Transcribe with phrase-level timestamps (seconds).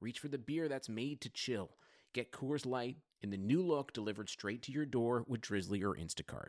[0.00, 1.70] reach for the beer that's made to chill.
[2.14, 5.94] Get Coors Light in the new look delivered straight to your door with Drizzly or
[5.94, 6.48] Instacart.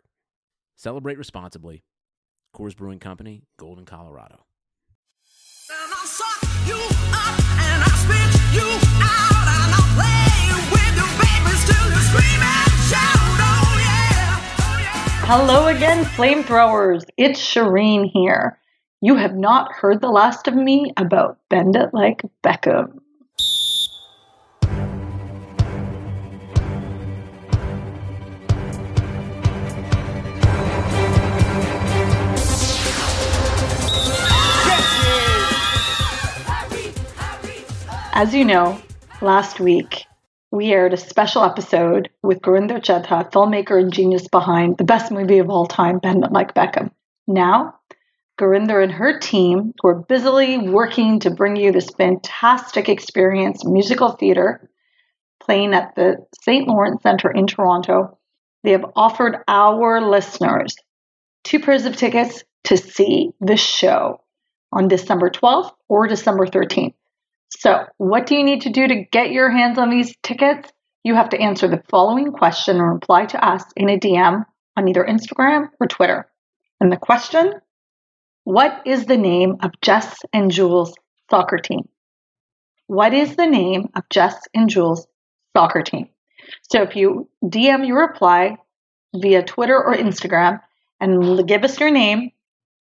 [0.74, 1.82] Celebrate responsibly.
[2.54, 4.46] Coors Brewing Company, Golden, Colorado.
[5.70, 8.68] And I'll suck you up and I'll spit you
[9.02, 13.38] out and I'll play with your babies till you scream and shout.
[13.40, 15.26] Oh yeah, oh yeah.
[15.26, 17.04] Hello again, flamethrowers.
[17.16, 18.58] It's Shireen here.
[19.00, 23.00] You have not heard the last of me about Bend It Like Beckham.
[38.14, 38.78] As you know,
[39.22, 40.04] last week
[40.50, 45.38] we aired a special episode with Gurinder Chadha, filmmaker and genius behind the best movie
[45.38, 46.90] of all time, Bend It Like Beckham.
[47.26, 47.76] Now,
[48.38, 54.68] Gurinder and her team were busily working to bring you this fantastic experience, musical theater,
[55.42, 56.68] playing at the St.
[56.68, 58.18] Lawrence Center in Toronto.
[58.62, 60.76] They have offered our listeners
[61.44, 64.20] two pairs of tickets to see the show
[64.70, 66.92] on December 12th or December 13th.
[67.58, 70.70] So, what do you need to do to get your hands on these tickets?
[71.04, 74.44] You have to answer the following question and reply to us in a DM
[74.76, 76.30] on either Instagram or Twitter.
[76.80, 77.54] And the question
[78.44, 80.94] What is the name of Jess and Jules'
[81.30, 81.88] soccer team?
[82.86, 85.06] What is the name of Jess and Jules'
[85.54, 86.08] soccer team?
[86.70, 88.56] So, if you DM your reply
[89.14, 90.60] via Twitter or Instagram
[91.00, 92.30] and give us your name,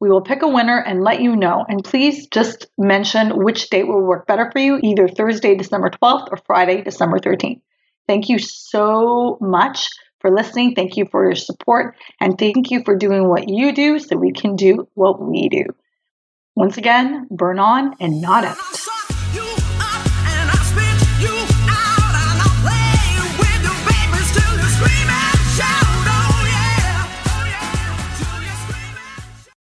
[0.00, 1.64] we will pick a winner and let you know.
[1.68, 6.28] And please just mention which date will work better for you, either Thursday, December 12th
[6.30, 7.60] or Friday, December 13th.
[8.08, 9.88] Thank you so much
[10.20, 10.74] for listening.
[10.74, 11.96] Thank you for your support.
[12.18, 15.64] And thank you for doing what you do so we can do what we do.
[16.56, 18.79] Once again, burn on and not out.